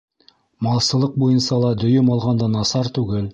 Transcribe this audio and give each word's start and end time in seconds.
Малсылыҡ 0.67 1.13
буйынса 1.23 1.59
ла 1.65 1.69
дөйөм 1.83 2.11
алғанда 2.17 2.49
насар 2.55 2.91
түгел. 3.01 3.29